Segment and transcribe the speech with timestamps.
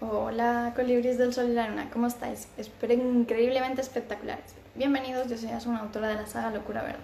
[0.00, 2.46] Hola colibris del sol y la luna, ¿cómo estáis?
[2.56, 4.54] Espero increíblemente espectaculares.
[4.76, 7.00] Bienvenidos, yo soy una autora de la saga Locura Verde.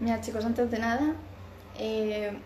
[0.00, 1.14] Mira chicos, antes de nada,
[1.78, 2.36] eh,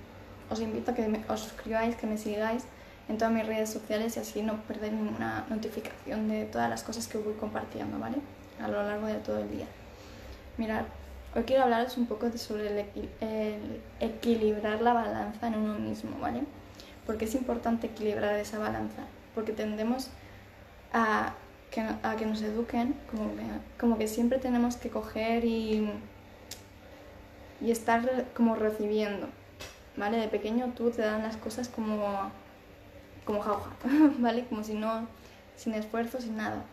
[0.51, 2.65] os invito a que os suscribáis, que me sigáis
[3.08, 7.09] en todas mis redes sociales y así no perder ninguna notificación de todas las cosas
[7.09, 8.19] que voy compartiendo, ¿vale?
[8.61, 9.67] A lo largo de todo el día.
[10.59, 10.83] Mirad,
[11.35, 12.91] hoy quiero hablaros un poco sobre
[14.01, 16.43] equilibrar la balanza en uno mismo, ¿vale?
[17.07, 19.02] porque es importante equilibrar esa balanza,
[19.37, 20.09] porque tendemos
[20.95, 21.35] a
[21.71, 23.43] que, a que nos eduquen como que,
[23.79, 25.93] como que siempre tenemos que coger y,
[27.61, 29.29] y estar como recibiendo,
[29.97, 30.17] ¿vale?
[30.17, 32.33] De pequeño tú te dan las cosas como,
[33.27, 33.71] como jauja,
[34.19, 34.47] ¿vale?
[34.47, 35.07] Como si no,
[35.55, 36.65] sin esfuerzo, sin nada.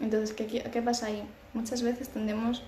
[0.00, 1.22] Entonces, ¿qué, ¿qué pasa ahí?
[1.54, 2.64] Muchas veces tendemos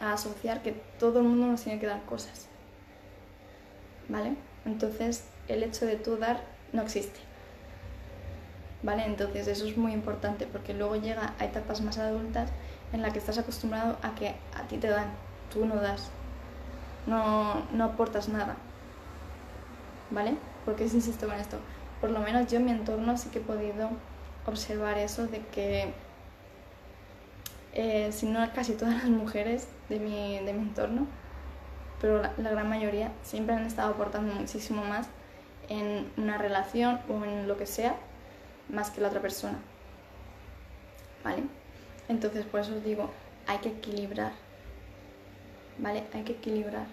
[0.00, 2.46] a asociar que todo el mundo nos tiene que dar cosas,
[4.08, 4.34] ¿vale?
[4.64, 7.27] Entonces, el hecho de tú dar no existe.
[8.82, 9.04] ¿Vale?
[9.04, 12.50] Entonces eso es muy importante porque luego llega a etapas más adultas
[12.92, 15.08] en la que estás acostumbrado a que a ti te dan,
[15.52, 16.10] tú no das,
[17.06, 18.56] no, no aportas nada.
[20.10, 20.36] ¿Vale?
[20.64, 21.58] Porque qué insisto con esto?
[22.00, 23.90] Por lo menos yo en mi entorno sí que he podido
[24.46, 25.92] observar eso de que,
[27.74, 31.06] eh, si no casi todas las mujeres de mi, de mi entorno,
[32.00, 35.08] pero la gran mayoría siempre han estado aportando muchísimo más
[35.68, 37.96] en una relación o en lo que sea
[38.68, 39.58] más que la otra persona.
[41.24, 41.42] ¿Vale?
[42.08, 43.10] Entonces, por eso os digo,
[43.46, 44.32] hay que equilibrar.
[45.78, 46.04] ¿Vale?
[46.12, 46.86] Hay que equilibrar.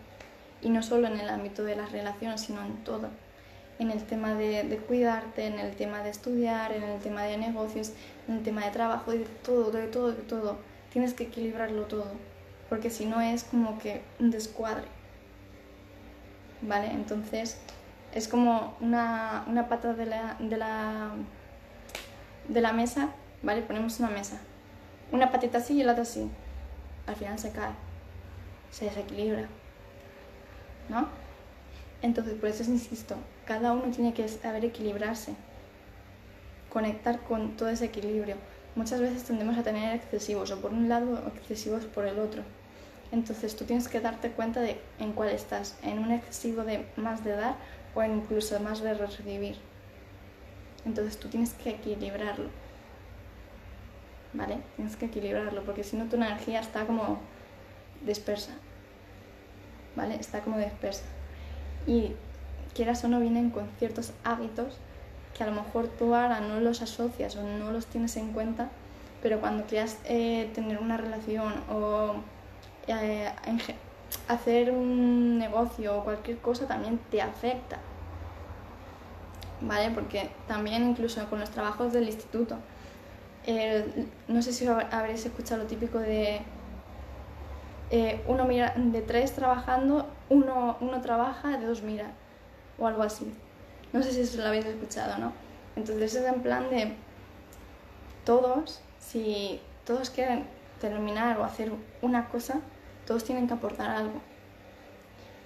[0.62, 3.10] Y no solo en el ámbito de las relaciones, sino en todo.
[3.78, 7.92] En el tema de, cuidarte, en el tema de estudiar, en el tema de negocios,
[8.28, 10.58] en el tema de trabajo, de todo, de todo, de todo.
[10.92, 12.12] Tienes que equilibrarlo todo.
[12.70, 14.88] Porque si no es como que un descuadre.
[16.62, 16.92] ¿Vale?
[16.92, 17.58] Entonces,
[18.14, 21.12] es como una, una pata de la, de, la,
[22.48, 23.10] de la mesa,
[23.44, 23.62] ¿vale?
[23.62, 24.38] Ponemos una mesa.
[25.12, 26.30] Una patita así y la otra así.
[27.08, 27.72] Al final se cae,
[28.72, 29.48] se desequilibra,
[30.90, 31.08] ¿no?
[32.02, 35.36] Entonces, por eso insisto, cada uno tiene que saber equilibrarse,
[36.72, 38.36] conectar con todo ese equilibrio.
[38.76, 42.44] Muchas veces tendemos a tener excesivos, o por un lado, o excesivos por el otro.
[43.12, 47.24] Entonces tú tienes que darte cuenta de en cuál estás, en un excesivo de más
[47.24, 47.56] de dar
[47.94, 49.56] o incluso más de recibir.
[50.86, 52.50] Entonces tú tienes que equilibrarlo.
[54.34, 54.60] ¿Vale?
[54.76, 57.20] Tienes que equilibrarlo porque si no tu energía está como
[58.06, 58.52] dispersa.
[59.96, 60.16] ¿Vale?
[60.16, 61.06] Está como dispersa.
[61.88, 62.14] Y
[62.74, 64.78] quieras o no vienen con ciertos hábitos
[65.36, 68.70] que a lo mejor tú ahora no los asocias o no los tienes en cuenta,
[69.22, 72.16] pero cuando quieras eh, tener una relación o
[72.88, 73.32] eh,
[74.28, 77.80] hacer un negocio o cualquier cosa también te afecta.
[79.62, 79.92] ¿Vale?
[79.92, 82.58] Porque también incluso con los trabajos del instituto,
[84.28, 86.42] no sé si habréis escuchado lo típico de
[87.92, 92.12] eh, uno mira, de tres trabajando, uno, uno trabaja, de dos mira,
[92.80, 93.32] o algo así.
[93.94, 95.34] No sé si lo habéis escuchado, ¿no?
[95.76, 96.96] Entonces es en plan de
[98.26, 100.48] todos, si todos quieren
[100.82, 102.60] terminar o hacer una cosa,
[103.06, 104.20] todos tienen que aportar algo,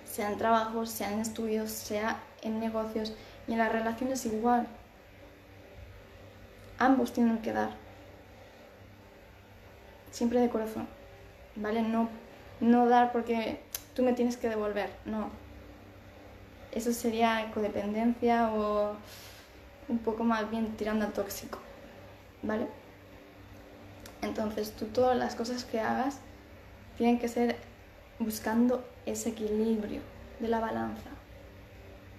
[0.06, 3.14] sea en trabajos, sea en estudios, sea en negocios
[3.50, 4.68] y en las relaciones igual.
[6.78, 7.72] Ambos tienen que dar,
[10.12, 10.88] siempre de corazón,
[11.56, 11.82] ¿vale?
[11.82, 12.08] No,
[12.62, 13.59] no dar porque
[13.96, 15.30] tú me tienes que devolver, no.
[16.72, 18.96] Eso sería codependencia o
[19.90, 21.58] un poco más bien tirando a tóxico,
[22.44, 22.68] ¿vale?
[24.22, 26.20] Entonces tú todas las cosas que hagas
[26.98, 27.58] tienen que ser
[28.20, 30.02] buscando ese equilibrio
[30.40, 31.09] de la balanza,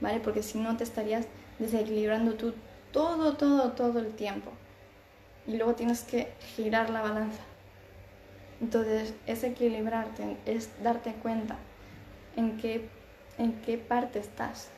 [0.01, 0.21] ¿vale?
[0.21, 1.27] Porque si no te estarías
[1.59, 2.55] desequilibrando tú
[2.93, 4.51] todo, todo, todo el tiempo.
[5.47, 7.43] Y luego tienes que girar la balanza.
[8.61, 11.57] Entonces, es equilibrarte, es darte cuenta
[12.37, 12.89] en qué,
[13.39, 14.69] en qué parte estás.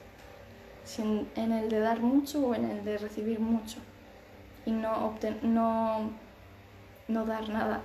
[0.85, 3.79] Si en, el de dar mucho o en el de recibir mucho.
[4.67, 6.11] Y no, no,
[7.09, 7.83] no dar nada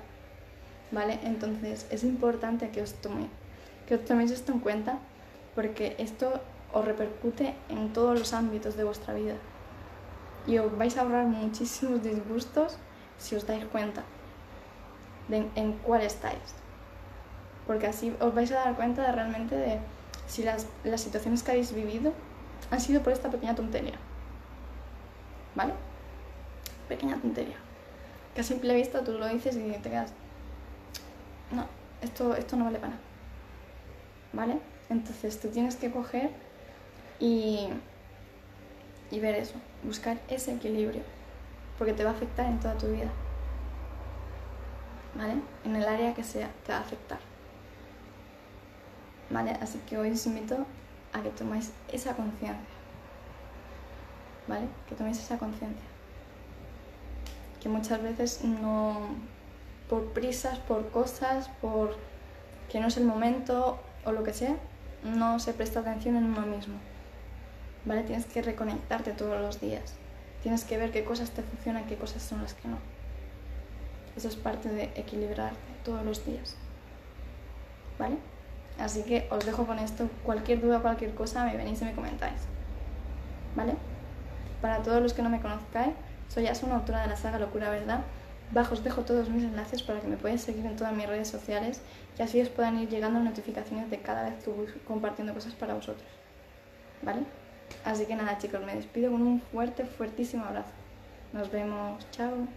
[0.92, 1.20] ¿vale?
[1.24, 3.28] Entonces es importante que os, tome,
[3.88, 5.00] que os toméis esto en cuenta
[5.56, 6.42] porque esto
[6.74, 9.36] os repercute en todos los ámbitos de vuestra vida
[10.48, 12.78] y os vais a ahorrar muchísimos disgustos
[13.18, 14.04] si os dais cuenta
[15.28, 16.56] de en cuál estáis.
[17.68, 19.80] Porque así os vais a dar cuenta realmente de
[20.26, 22.14] si las, las situaciones que habéis vivido
[22.72, 23.96] han sido por esta pequeña tontería.
[25.54, 25.74] ¿Vale?
[26.88, 27.58] Pequeña tontería.
[28.34, 30.14] Que a simple vista tú lo dices y te quedas,
[31.52, 31.66] no,
[32.02, 33.04] esto, esto no vale para nada.
[34.32, 34.60] ¿Vale?
[34.90, 36.32] Entonces tú tienes que coger
[37.20, 37.70] y,
[39.12, 41.02] y ver eso, buscar ese equilibrio,
[41.78, 43.10] porque te va a afectar en toda tu vida.
[45.16, 45.42] ¿Vale?
[45.66, 47.20] En el área que sea, te va a afectar.
[49.30, 49.58] ¿Vale?
[49.62, 50.66] Así que hoy os invito
[51.14, 52.56] a que toméis esa conciencia.
[54.48, 54.68] ¿Vale?
[54.88, 55.88] Que toméis esa conciencia.
[57.62, 59.08] Que muchas veces no,
[59.90, 61.96] por prisas, por cosas, por
[62.70, 64.56] que no es el momento o lo que sea,
[65.04, 66.76] no se presta atención en uno mismo.
[67.88, 68.04] ¿Vale?
[68.04, 69.94] Tienes que reconectarte todos los días.
[70.44, 72.78] Tienes que ver qué cosas te funcionan qué cosas son las que no.
[74.18, 76.58] Eso es parte de equilibrarte todos los días.
[77.98, 78.18] ¿Vale?
[78.78, 80.10] Así que os dejo con esto.
[80.24, 82.42] Cualquier duda, cualquier cosa, me venís y me comentáis.
[83.56, 83.76] ¿Vale?
[84.62, 85.94] Para todos los que no me conozcáis,
[86.28, 88.02] soy Asuna, autora de la saga Locura Verdad.
[88.52, 91.30] Bajo os dejo todos mis enlaces para que me podáis seguir en todas mis redes
[91.30, 91.82] sociales
[92.18, 95.74] y así os puedan ir llegando notificaciones de cada vez que voy compartiendo cosas para
[95.74, 96.08] vosotros.
[97.02, 97.22] ¿Vale?
[97.86, 100.72] Así que nada chicos, me despido con un fuerte, fuertísimo abrazo.
[101.34, 102.06] Nos vemos.
[102.12, 102.48] Chao.